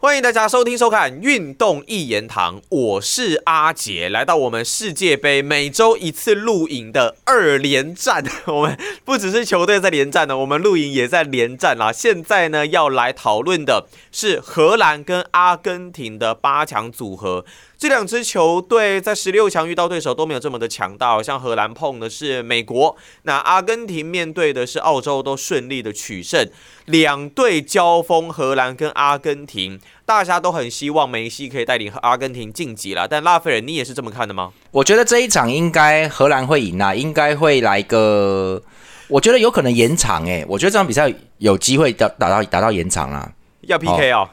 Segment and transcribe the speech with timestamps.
[0.00, 8.24] 欢迎大家收听收看《运动一言堂》，我是阿杰，来到我们世界杯每周一次录影的二连战。
[8.46, 11.90] 我们不只是球队在连战呢，我们录影也在连战啦。
[11.90, 17.44] 现在呢，要来讨论的是荷兰跟阿根廷的八强组合。
[17.78, 26.50] 这两支球队在十六强遇到对手都没有这么的强大，像荷兰碰的是美国，那阿根廷面对的是澳洲，都顺利的取胜。
[26.86, 33.06] 两队交锋，荷兰跟阿根廷，大家都很希望梅西可以带领阿根廷晋级了。
[33.06, 34.52] 但拉斐尔，你也是这么看的吗？
[34.72, 38.60] 我觉得这一场应该荷兰会赢啊，应该会来个，
[39.06, 44.28] 我觉得有可能延长诶，我觉得这场比赛有机会打打到打到延长啊，要 PK 哦。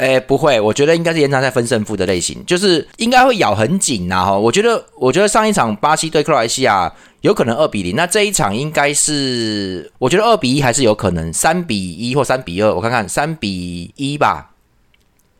[0.00, 4.32] 哎，不会，我觉得应该是延长赛分胜负的类型，就是应该会咬很紧呐哈。
[4.32, 14.52] 我觉得，我觉得上一场巴西对克罗埃西亚有可能二比零，那这一场应该是，我觉得二比一还是有可能，三比一或三比二，我看看三比一吧。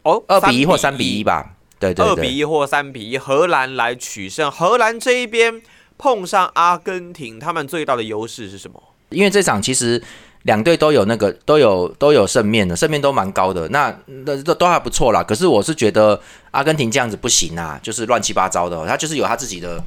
[0.03, 1.55] 哦，二比一或三比一吧。
[1.79, 4.51] 对对对，二比一或三比一，荷兰来取胜。
[4.51, 5.63] 荷兰这一边
[5.97, 8.83] 碰上阿根廷，他们最大的优势是什么？
[9.09, 10.03] 因为这场其实。
[10.43, 15.23] 两队都有那个都有都有胜面的，胜面都蛮高的，那那都都还不错啦。
[15.23, 16.19] 可是我是觉得
[16.51, 19.79] 阿根廷这样子不行啊，就是乱七八糟的，他就是有他自己的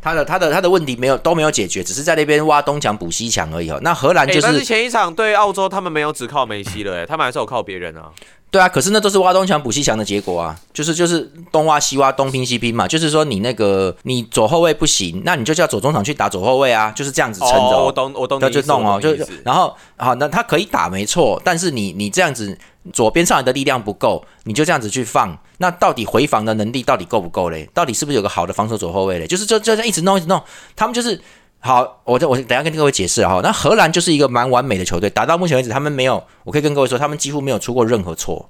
[0.00, 3.80] 他的他的他的问题没有都没有解决，只是在那边挖东墙补西墙而已哦。
[3.82, 8.10] 那荷兰就是，但是前一场对澳洲他们没有只靠梅西了，哎，他们还是有靠别人啊。
[8.48, 12.88] 对啊，可是那都是挖东墙补西墙的结果啊，就是就是东挖西挖，东拼西拼嘛。
[12.88, 17.84] 就是说你那个你左后卫不行，那你就叫左中场去打左后卫啊，就是这样子撑着。
[17.84, 22.56] 我懂我懂，那就弄哦，就然后好，那他可以打没错，但是你你这样子
[22.92, 27.68] 左边上来的力量不够，你就这样子去放，那到底回防的能力到底够不够嘞？
[27.74, 29.26] 到底是不是有个好的防守左后卫嘞？
[29.26, 30.42] 就是就就这样一直弄一直弄，
[30.74, 31.20] 他们就是。
[31.66, 33.40] 好，我这我等下跟各位解释哈。
[33.42, 38.48] 那荷兰就是一个蛮完美的球队，打到目前为止，他们没有，我可以跟各位说，他们几乎没有出过任何错，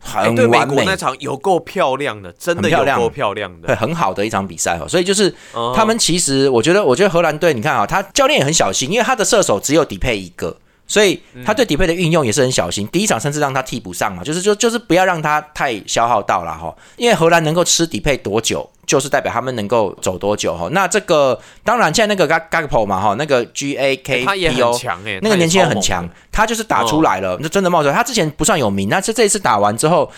[0.00, 0.84] 很完美。
[0.86, 4.88] 那场有够漂亮的，真的有够漂亮的，对，很好的一场比赛哦。
[4.88, 5.32] 所以就是
[5.74, 10.56] 他们其实，我觉得，我觉得荷兰队，你看啊，他教练也很小心，因为他的射手只有底配一个。
[10.86, 16.74] 所以他对底配的运用也是很小心，第一场甚至让他替补上嘛，就是就就是不要让他太消耗到了哈。
[16.96, 20.68] 因为荷兰能够吃底配多久，就是代表他们能够走多久哈。
[20.70, 24.78] 那这个当然，现在那个 Gakpo 嘛哈，那个 G A K P O，
[25.22, 27.94] 那个年轻人很强，他就是打出来了，那真的冒出来。
[27.94, 30.08] 他之前不算有名，那是这一次打完之后，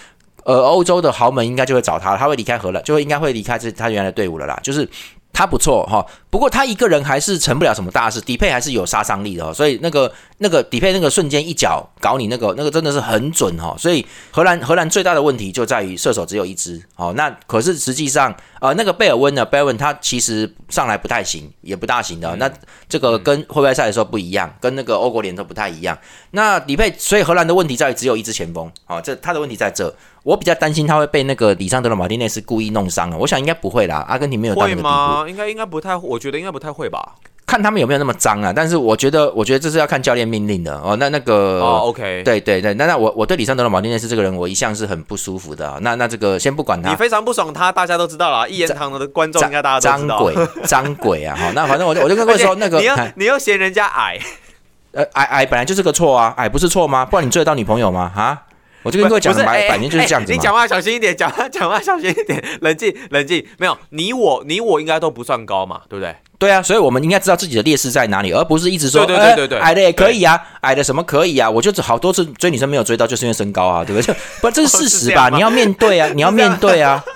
[0.45, 4.87] 呃，欧洲的豪门应该就会找他，他会离开荷兰，就会应该会离开这他原来的队伍了啦，就是。
[5.31, 22.51] 他不错哈，不过他一个人还是成不了什么大事，底配还是有杀伤力的哦，所以那个那个底配那个瞬间一脚搞你那个那个真的是很准哦，所以荷兰荷兰最大的问题就在于射手只有一支哦，那可是实际上呃那个贝尔温呢，贝尔温他其实上来不太行，也不大行的，那
[22.89, 25.97] 这个跟会外赛的时候不一样，跟那个欧国联都不太一样，
[26.33, 29.95] 那底配所以荷兰的问题在于只有一支前锋哦，这他的问题在这。
[30.25, 33.17] 我比较担心他会被那个里桑德罗马丁内斯故意弄伤了。
[33.17, 35.29] 我想应该不会啦，阿根廷没有到那个地步。
[35.29, 37.15] 应该应该不太，我觉得应该不太会吧。
[37.47, 38.53] 看他们有没有那么脏啊？
[38.55, 40.95] 但是我觉得，我觉得这是要看教练命令的哦。
[41.01, 45.79] 那那个哦，OK，对对对，那那我我对李尚德的马丁内斯这个人，我一向是很不舒服的。
[45.81, 48.47] 那那这个先不管他，你非常不爽他，大家都知道了。
[48.51, 50.19] 一言堂的观众应该大家都知道。
[50.19, 51.35] 脏鬼，脏鬼啊！
[51.35, 54.19] 好，那反正我就我就跟各位说， 那个你又你又嫌人家矮，
[54.93, 57.07] 呃，矮矮本来就是个错啊，矮不是错吗？
[57.07, 58.13] 不然你追得到女朋友吗？
[58.15, 58.43] 啊？
[58.83, 63.45] 我就跟各位讲，百百年就是这样子你讲话小心一点，讲话讲话小心一点，冷静冷静。
[63.59, 66.15] 没有你我你我应该都不算高嘛，对不对？
[66.39, 71.51] 对啊，所以我们应该知道自己的劣势在哪里，而不是一直说对对对对矮的也可以啊，矮的什么可以啊？
[71.51, 74.15] 我就好多次追女生没有追到，就是因为身高啊，对不对？
[74.41, 75.29] 不，这是事实吧？
[75.31, 77.03] 你要面对啊，你要面对啊。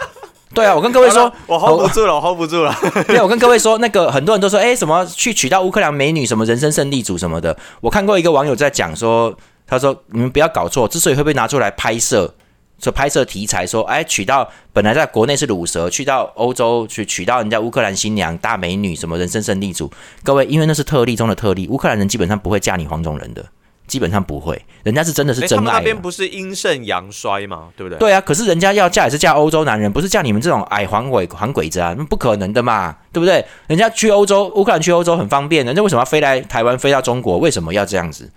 [0.55, 2.77] 对啊，我跟各位说，我 hold 不住了，我 hold 不住了。
[3.09, 7.57] 对，我跟各位说，那个很多人都说，哎，什么去娶到乌克兰美女，什么人生胜利组什么的。
[7.81, 9.35] 我看过一个网友在讲说。
[9.73, 12.31] 他说：“你们不要搞错，之所以会被拿出来拍摄，
[12.79, 19.91] 说拍摄题材，说哎娶到本来在国内是乳蛇，去到欧洲去娶到人家乌克兰新娘大美女，什么人生胜利组？
[20.23, 23.43] 各位，因为那是特例中的特例，乌克兰人基本上不会嫁你黄种人的，
[23.87, 25.79] 基本上不会，人家是真的是真爱。
[25.79, 27.71] 那边不是阴盛阳衰吗？
[27.75, 27.99] 对不对？
[27.99, 33.43] 对啊，可是人家要嫁也是嫁欧洲男人，不是嫁你们这种矮黄鬼黄鬼子啊，那不可能的嘛，对不对？
[33.69, 37.39] 人家去欧洲，乌克兰去欧洲很方便，人家为什么要飞来台湾，飞到中国？
[37.39, 38.31] 为什么要这样子？”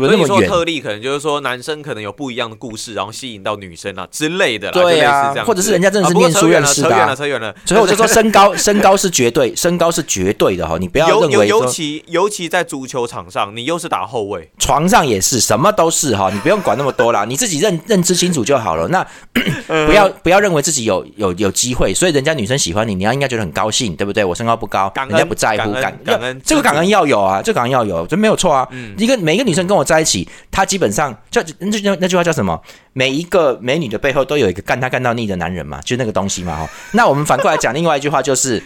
[0.00, 7.54] 所以你说特例可能就是说男生可能有不一样的故事，然后吸引到女生啊之类的啦，对啊，或者是人家真的是念书认识的，扯远了，扯远了。
[7.64, 18.88] 所以我就说 身高，身高是绝对，身高是绝对的哈，你不要认为尤其尤其在足球场上，你又是打后卫，床上也是，什么都是哈，你不用管那么多啦， 你自己认认知清楚就好了。
[18.88, 19.06] 那
[19.86, 24.24] 不要不要认为自己有有有机会，所以人家女生喜欢你，你要应该觉得很高兴，对不对？
[24.24, 28.66] 我身高不高，人家不在乎，感感恩，这个感恩要有啊，这个感恩要有，这没有错啊。
[28.98, 29.83] 一个每一个女生跟我。
[29.84, 32.58] 我在一起，他基本上就那那那句话叫什么？
[32.94, 36.56] 每一个美女的背后都有一个干他干到腻的男人嘛，就那个东西嘛。
[36.56, 38.62] 哈，那我们反过来讲，另外一句话就是，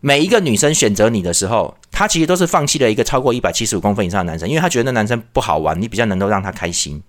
[0.00, 7.02] 每一个女生选择你的时候，她其实都是放弃了一个超过一百七十五公分以上的男生，因为她觉得那男生不好玩，你比较能够让她开心。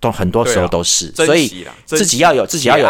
[0.00, 2.86] 都很多时候都是，所以自己要有自己要有。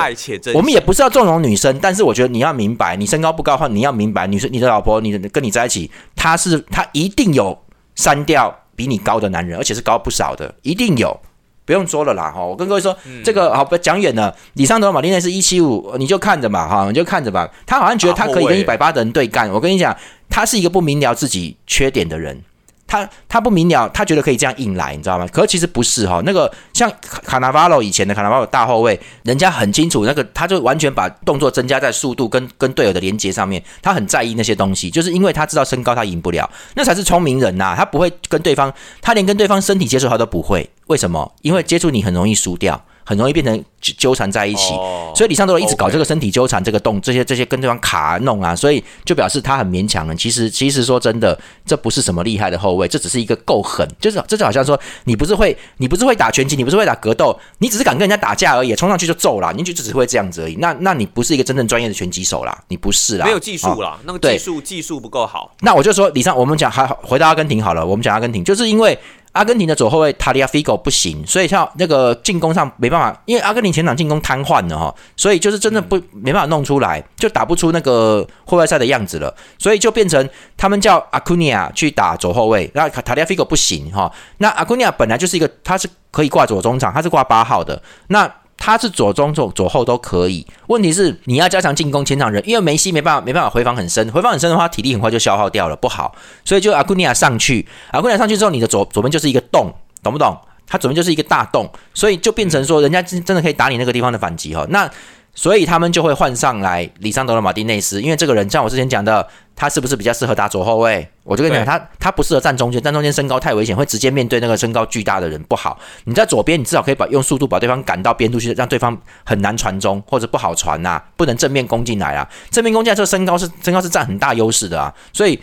[0.53, 7.57] 我们也不是要纵容女生，但是我觉得你要明白，你身高不高的话，你要明白，女生你的老婆，你跟你在一起，她是她一定有
[7.95, 11.19] 删掉比你高的男人，而且是高不少的，一定有，
[11.65, 12.45] 不用说了啦哈。
[12.45, 14.35] 我跟各位说，这个好不讲远了。
[14.55, 17.49] 李尚德马丁内是一七五，你就看着吧哈，你就看着吧。
[17.67, 19.51] 他好像觉得他可以跟一百八的人对干。
[19.51, 19.97] 我跟你讲，
[20.29, 22.43] 他是一个不明了自己缺点的人。
[22.87, 25.27] 他他不明了，他觉得可以这样硬来，你知道吗？
[25.33, 26.21] 可其实不是哈。
[26.25, 37.75] 那个像卡纳瓦罗以前的卡纳瓦罗大后卫，人家很清楚，那个他就完全把动作增加在速度跟跟队友的连接上面，他很在意那些东西，就是因为他知道身高他赢不了，那才是聪明人呐。
[37.77, 41.35] 他不会跟对方，他连跟对方身体接触他都不会，为什么？
[41.43, 42.85] 因为接触你很容易输掉。
[43.05, 44.75] 很容易变成纠缠在一起，
[45.15, 50.15] 所以李尚都一直搞这个身体纠缠，这个动这些这些跟对方卡弄啊，所以就表示他很勉强了。
[50.17, 60.57] 其实其实说真的，这不是什么厉害的后卫，这只是一个够狠，就是这就好像说你不是会你不是会打拳击，你不是会打格斗，你只是敢跟人家打架而已，冲上去就揍了，你就只会这样子而已。
[60.57, 65.55] 那那你不是一个真正专业的拳击手啦，你不是啦，没有技术啦，那个技术技术不够好。
[65.61, 68.99] 那我就说李尚，我们讲还回到阿根廷好了，我们讲阿根廷，就是因为。
[69.35, 88.33] 阿根廷的左后卫塔利亚菲戈不行，所以像那个进攻上没办法，因为阿根廷前场进攻瘫痪了哈，所以就是真的不没办法弄出来，就打不出那个户外赛的样子了，所以就变成他们叫阿库尼亚去打左后卫，那塔利亚菲戈不行哈，那阿库尼亚本来就是一个他是可以挂左中场，他是挂八号的，那。
[88.65, 96.15] 他是左中左左后都可以，问题是你要加强进攻前场人，因为梅西没办法没办法回防很深，回防很深的话，体力很快就消耗掉了，不好。
[96.47, 99.71] 所以就阿库尼亚上去，阿库尼亚上去之后，你的左左边就是一个洞，
[100.03, 100.35] 懂不懂？
[100.67, 104.67] 他左边就是一个大洞，所以就变成说，人家真真的可以打你那个地方的反击哈。
[104.71, 104.91] 那
[105.35, 109.27] 所以他们就会换上来里桑德罗马丁内斯，因为这个人像我之前讲的。
[109.57, 111.09] 他是不是比较适合打左后卫？
[111.23, 115.79] 我就跟你讲，他他不适合站中间，站中间身高太危险，会直接面对那个身高巨大的人不好。
[116.07, 122.29] 你在左边，你至少可以把用速度把对方赶到边路去，让对方很难传中或者不好传呐，不能正面攻进来啊。
[122.51, 124.93] 正面攻进来，这个身高是身高是占很大优势的啊。
[125.13, 125.39] 所以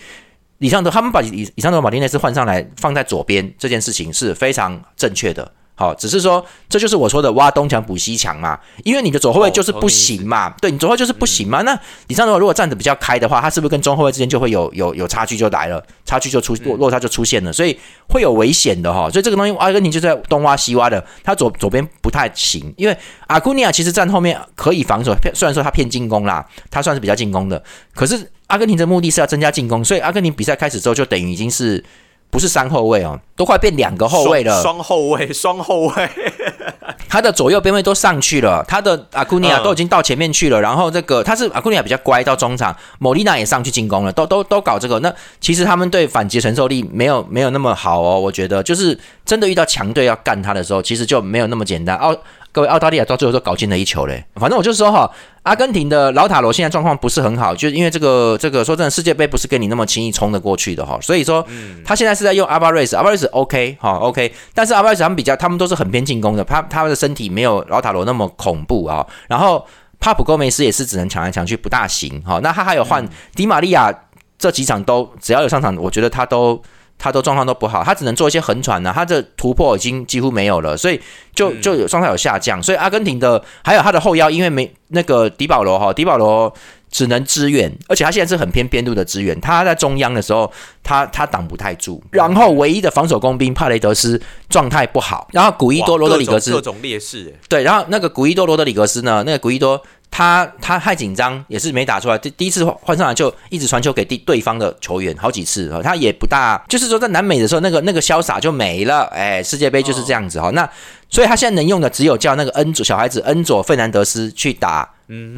[0.57, 5.49] 李尚德他们把李李尚德马丁内斯换上来放在左边，这件事情是非常正确的。
[5.81, 11.63] 好，只是说这就是我说的挖东墙补西墙嘛，因为你的左后卫就是不行嘛，对你左后卫就是不行嘛。
[11.63, 11.75] 那
[12.07, 17.75] 李尚德如果站得比较开的话，他是不是跟中后卫之间就会有有有差距就来了，差距就出落落差就出现了，所以
[18.07, 19.09] 会有危险的哈。
[19.09, 22.95] 所以这个东西阿根廷就在东挖西挖的，他左左边不太行，因为
[23.25, 27.63] 阿库尼亚其实站后面可以防守，虽然说他偏进攻啦，他算是比较进攻的，
[27.95, 31.83] 可是阿根廷的目的是要增加进攻，所以阿根廷比赛开始之后就等于已经是。
[32.31, 34.61] 不是三后卫哦，都快变两个后卫了。
[34.63, 36.09] 双后卫，双后卫，
[37.09, 40.59] 他的左右边位都上去了，他的阿库尼亚都已经到前面去了。
[40.61, 44.97] 然后这个他是阿库尼亚比较乖，到中场，莫莉娜也上去进攻了，都都都搞这个。
[44.99, 52.17] 那其实他们对反击承受力没有没有那么好哦，我觉得就是真的遇到强队要干他的时候，其实就没有那么简单哦。
[52.53, 54.23] 各位，澳大利亚到最后都搞进了一球嘞。
[54.35, 55.09] 反正我就说哈，
[55.43, 60.99] 阿根廷的老塔罗现在状况不是很好，就是因为这个这个说真的，世界杯不是跟你那么轻易冲得过去的哈。
[61.01, 61.45] 所以说，
[61.85, 69.05] 他现在是在用阿巴瑞斯，阿巴瑞斯 OK 哈 OK，但是阿巴瑞斯他们比较，他们都是很偏进攻的，他他们的身体没有老塔罗那么恐怖啊。
[69.29, 69.65] 然后
[69.99, 72.39] 帕普戈梅斯也是只能抢来抢去，不大行哈。
[72.43, 73.93] 那他还有换迪玛利亚，
[74.37, 76.61] 这几场都只要有上场，我觉得他都。
[77.01, 81.01] 他都状况都不好，他只能做一些横传呢，他的突破已经几乎没有了，所以
[81.33, 82.61] 就就有状态有下降。
[82.61, 86.53] 所以阿根廷的还有他的后腰，因为没那个迪保罗哈，迪保罗
[86.91, 89.39] 只能支援，而且他现在是很偏边路的支援。
[89.41, 90.51] 他在中央的时候，
[90.83, 92.03] 他他挡不太住。
[92.11, 97.33] 然后唯一的防守工兵帕雷德斯状态不好，然后古伊多罗德里格斯各种劣势。
[97.49, 99.81] 对，然后那个古伊多罗德里格斯呢，那个古伊多。
[100.11, 102.17] 他他太紧张，也是没打出来。
[102.17, 105.81] 第第一次换上来就一直传球给第对方的球员，好几次啊。
[105.81, 109.03] 他也不大，就是说在南美的时候，那个那个潇洒就没了。
[109.05, 110.49] 哎，世界杯就是这样子哈。
[110.51, 110.69] 那
[111.09, 114.87] 所以他现在能用的只有叫那个恩佐小孩子恩佐费南德斯去打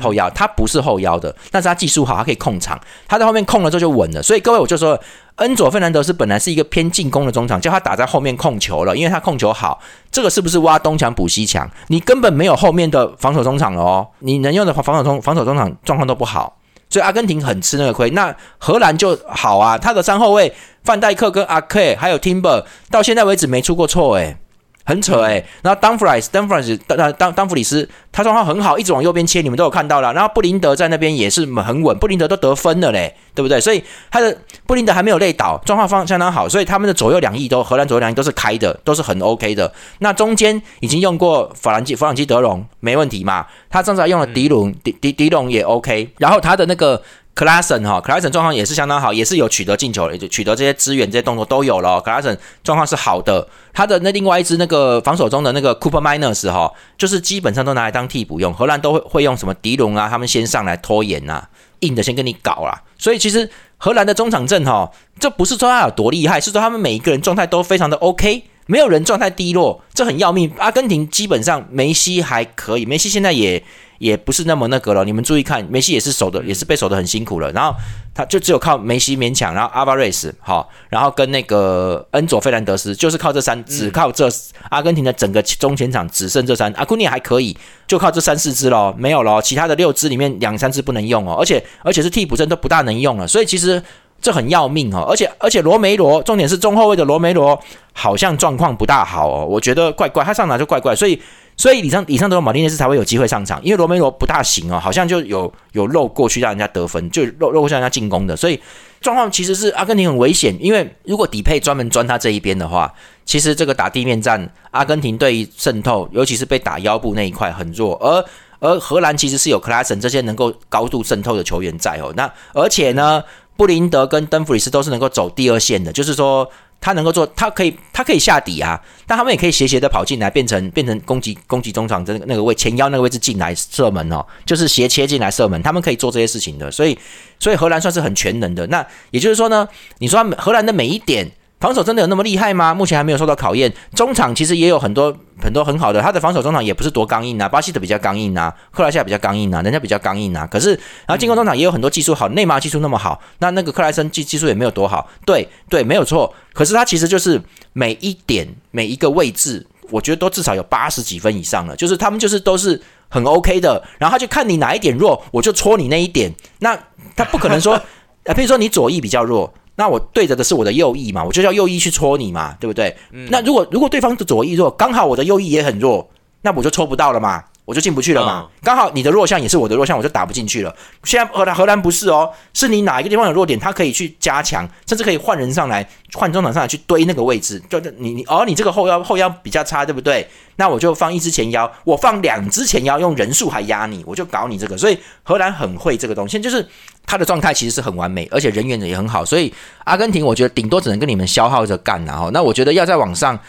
[0.02, 4.22] 后腰，他不是后腰的，但是他技术好，他可以控场，他在后面控了之后就稳了。
[4.22, 5.00] 所以各位我就说。
[5.38, 9.82] 恩佐费南德斯本来是一个偏进攻的中场，叫他打在后面控球了，因为他控球好。
[10.12, 11.68] 这个是不是挖东墙补西墙？
[11.88, 14.08] 你根本没有后面的防守中场了哦。
[14.20, 16.56] 你能用的防守中防守中场状况都不好，
[16.88, 18.12] 所以阿根廷很吃那个亏。
[18.12, 20.54] 那荷兰就好啊，他的三后卫
[20.84, 24.38] 范戴克跟阿克还有 Timber 到现在为止没出过错诶。
[24.84, 25.44] 很扯哎。
[25.62, 30.14] 然后当弗里斯，当弗里斯，当当当弗里斯，他状况很好，一直往右边切，你们都有看到了。
[30.14, 33.60] 然后布林德在那边也是很稳，布林德都得分了嘞，对不对？
[33.60, 39.72] 所以他的布林德还没有累倒，状况方相当好，所以他们的左右两翼都荷兰左右两翼都是开的，都是很 OK 的。
[40.00, 43.46] 那中间已经用过法兰基、弗朗基德隆，没问题嘛？
[43.70, 46.10] 他正在用了迪隆，迪迪迪隆也 OK。
[46.18, 47.02] 然后他的那个。
[47.36, 52.00] 克拉森哈，克拉森状况也是相当好，也是有取得进球，也就取得这些资源、这些动作都有了。
[52.00, 58.54] 克拉森状况是好的，他的那另外一支那个防守中的那个 Cooper Miners 哈，就是基本上都拿来当替补用。
[58.54, 61.44] 荷兰都会会用什么迪龙啊，他们先上来拖延呐，
[61.80, 62.84] 硬的先跟你搞啦。
[63.00, 70.52] 所以其实荷兰的中场阵哈，这不是说他有多厉害，是说他们每一个人状态都非常的 OK，没有人状态低落，这很要命。
[70.60, 73.64] 阿根廷基本上梅西还可以，梅西现在也。
[74.04, 77.50] 也不是那么那个了，你们注意看，梅西也是守的，也是被守的很辛苦了。
[77.54, 77.74] 然后
[78.14, 84.28] 他就只有靠梅西勉强，然后阿巴瑞斯好，然后跟那个恩佐费兰德斯，就是靠这三，只靠这
[84.68, 87.56] 阿根廷的整个中前场只剩这三，阿库尼还可以，
[87.88, 93.82] 就靠这三四支咯，没有咯，其他的六支里面两三支不能用哦，而且而且是替补阵都不大能用了，所以其实
[94.22, 97.58] 这很要命哦，而且而且罗梅罗，重点是中后卫的罗梅罗
[97.94, 101.22] 好像状况不大好哦，我觉得怪怪，他上哪就怪怪，所以。
[101.56, 108.60] 所以以上以上德罗马丁内斯才会有机会上场，因为罗梅罗不大行哦，好像就有有漏过去让人家得分，就漏漏过去让人家进攻的，所以
[109.02, 112.92] 状况其实是阿根廷很危险，因为如果底配专门钻他这一边的话，
[113.24, 118.26] 其实这个打地面战，阿根廷对于渗透，尤其是被打腰部那一块很弱，而
[118.60, 123.24] 而荷兰其实是有克拉森这些能够高度渗透的球员在哦，那而且呢，
[123.56, 126.50] 布林德跟登弗里斯都是能够走第二线的，就是说。
[126.84, 136.98] 他能够做，他可以，他可以下底啊，但他们也可以斜斜的跑进来，变成变成攻击攻击中场的那个位前腰那个位置进来射门哦，就是斜切进来射门，他们可以做这些事情的，所以
[137.40, 138.68] 所以荷兰算是很全能的。
[138.68, 139.66] 那也就是说呢，
[140.00, 141.32] 你说荷兰的每一点。
[141.64, 142.74] 防守真的有那么厉害吗？
[142.74, 143.72] 目前还没有受到考验。
[143.96, 150.46] 中场其实也有很多很多很好的，他的防守中场也不是多刚硬啊，巴西的比较刚硬啊，克莱西亚比较刚硬啊，人家比较刚硬啊。
[150.46, 150.72] 可是，
[151.08, 155.10] 然后进攻中场也有很多技术好，内马尔技术那么好，那那个克莱森技技术也没有多好。
[155.26, 156.36] 对对，没有错。
[156.52, 157.42] 可是他其实就是
[157.72, 161.74] 每一点每一个位置，我觉得都至少有八十几分以上了。
[161.78, 166.30] 就是他们就是都是很 OK 的，然后他就看你哪一点弱，我就戳你那一点。
[166.60, 166.78] 那
[167.16, 167.82] 他不可能说，
[168.26, 169.54] 呃，比如说你左翼比较弱。
[169.76, 172.96] 那我对着的是我的右翼嘛，我就叫右翼去戳你嘛，对不对？
[173.30, 176.10] 那如果如果对方的左翼弱，刚好我的右翼也很弱，
[176.42, 177.44] 那我就戳不到了嘛。
[177.66, 180.76] 我就进不去了嘛，刚好你的弱项也是我的弱项，我就打不进去了。
[181.06, 187.62] 现在荷兰荷兰不是哦，是你哪一个地方有弱点，他可以去加强，甚至可以换人上来，换中场上来去堆那个位置。
[187.70, 190.28] 就你你哦，你这个后腰后腰比较差，对不对？
[190.58, 194.78] 那我就放一只前腰，我放两只前腰，用人数还压你，我就搞你这个。
[194.78, 196.68] 所以荷兰很会这个东西，就是
[197.06, 199.24] 他的状态其实是很完美，而且人员也很好。
[199.24, 199.54] 所以
[199.86, 203.40] 阿根廷，我觉得顶多只能跟你们消耗着干然后，那我觉得要在网上。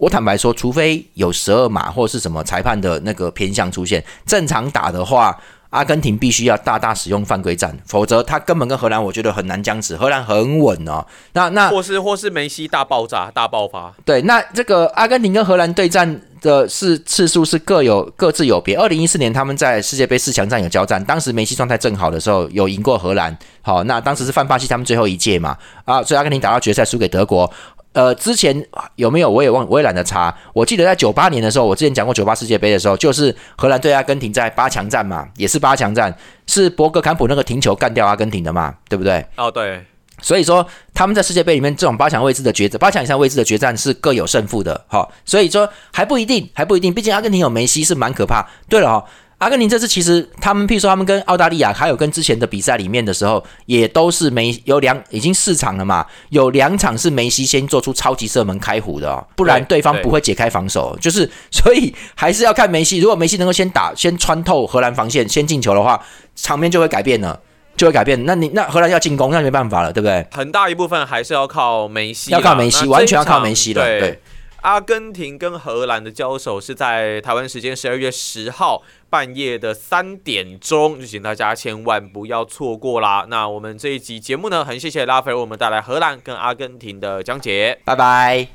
[0.00, 5.38] 我坦白说，除非有十二码或是什么裁判的那个偏向出现，正常打的话，
[5.68, 9.94] 阿根廷必须要大大使用犯规战，否则他根本跟荷兰，我觉得很难僵持。
[9.94, 11.04] 荷兰很稳哦，
[11.34, 13.92] 那那或是或是梅西大爆炸大爆发。
[14.06, 18.76] 对，那这个阿根廷跟荷兰对战的是次数是各有各自有别。
[18.76, 23.36] 二零一四年他们在世界杯四强战有交战，当时梅西状态正好的时候有赢过荷兰。
[23.60, 25.54] 好，那当时是范巴西他们最后一届嘛，
[25.84, 27.52] 啊，所以阿根廷打到决赛输给德国。
[27.92, 30.32] 呃，之前有没有我也忘，我也懒得查。
[30.52, 36.16] 我记得在九八年的时候，我之前讲过九八世界杯的时候，就是荷兰对阿根廷在八强战嘛，也是八强战，
[36.46, 39.26] 是博格坎普那个停球干掉阿根廷的嘛，对不对？
[39.36, 39.84] 哦，对。
[40.22, 45.08] 所以说他们在世界杯里面这种八强位置的决战，八强以上位置的决战是各有胜负的，哈。
[45.24, 48.46] 所以说还不一定，还不一定，毕竟阿根廷有梅西是蛮可怕。
[48.68, 49.04] 对了哈。
[49.40, 60.94] 阿根廷这次其实他们，譬如说他们跟澳大利亚，还有跟之前的比赛里面的时候，也都是梅有两已经四场了嘛，有两场是梅西先做出超级射门开壶的，哦不然对方不会解开防守。
[61.00, 65.98] 就是所以还是要看梅西，如果梅西能够先打先穿透荷兰防线先进球的话，
[66.36, 67.40] 场面就会改变了，
[67.78, 68.22] 就会改变。
[68.26, 70.26] 那你那荷兰要进攻，那没办法了，对不对？
[70.32, 73.82] 很大一部分还是要靠梅西，要靠梅西，完全要靠梅西了。
[73.82, 74.20] 对。
[74.62, 83.26] 阿根廷跟荷兰的交手是在台湾时间十二月十号半夜的三点钟，就请大家千万不要错过啦。
[83.28, 88.48] 那我们这一集节目呢，很谢谢拉斐为我们带来荷兰跟阿根廷的讲解，拜拜。